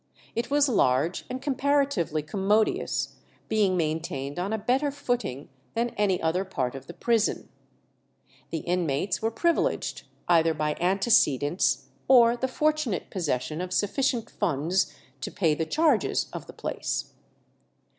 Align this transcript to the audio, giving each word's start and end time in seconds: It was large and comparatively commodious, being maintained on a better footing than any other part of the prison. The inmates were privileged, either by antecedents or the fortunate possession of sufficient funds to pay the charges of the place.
It 0.35 0.49
was 0.49 0.67
large 0.67 1.25
and 1.29 1.43
comparatively 1.43 2.23
commodious, 2.23 3.17
being 3.49 3.77
maintained 3.77 4.39
on 4.39 4.51
a 4.51 4.57
better 4.57 4.89
footing 4.89 5.47
than 5.75 5.89
any 5.91 6.19
other 6.19 6.43
part 6.43 6.73
of 6.73 6.87
the 6.87 6.93
prison. 6.95 7.49
The 8.49 8.61
inmates 8.61 9.21
were 9.21 9.29
privileged, 9.29 10.07
either 10.27 10.55
by 10.55 10.75
antecedents 10.81 11.85
or 12.07 12.35
the 12.35 12.47
fortunate 12.47 13.11
possession 13.11 13.61
of 13.61 13.71
sufficient 13.71 14.31
funds 14.31 14.91
to 15.19 15.29
pay 15.29 15.53
the 15.53 15.67
charges 15.67 16.29
of 16.33 16.47
the 16.47 16.53
place. 16.53 17.13